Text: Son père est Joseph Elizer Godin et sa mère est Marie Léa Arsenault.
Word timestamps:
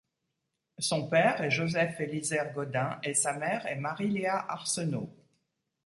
Son 0.79 1.07
père 1.09 1.41
est 1.43 1.51
Joseph 1.51 1.99
Elizer 1.99 2.51
Godin 2.53 2.97
et 3.03 3.13
sa 3.13 3.33
mère 3.33 3.67
est 3.67 3.75
Marie 3.75 4.09
Léa 4.09 4.43
Arsenault. 4.49 5.15